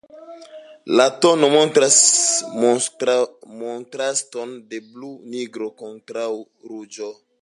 [0.99, 1.97] La tono montras
[2.55, 6.29] kontraston de blu-nigro kontraŭ
[6.73, 7.13] ruĝo.